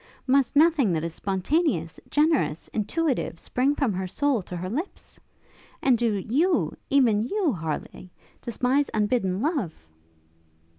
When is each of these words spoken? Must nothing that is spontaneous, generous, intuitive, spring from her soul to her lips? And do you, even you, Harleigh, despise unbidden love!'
Must 0.25 0.55
nothing 0.55 0.93
that 0.93 1.03
is 1.03 1.13
spontaneous, 1.13 1.99
generous, 2.09 2.67
intuitive, 2.69 3.37
spring 3.37 3.75
from 3.75 3.93
her 3.93 4.07
soul 4.07 4.41
to 4.41 4.57
her 4.57 4.67
lips? 4.67 5.19
And 5.79 5.95
do 5.95 6.23
you, 6.27 6.75
even 6.89 7.21
you, 7.21 7.51
Harleigh, 7.53 8.09
despise 8.41 8.89
unbidden 8.95 9.41
love!' 9.43 9.75